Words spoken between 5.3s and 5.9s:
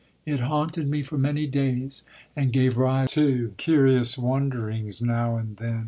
and then.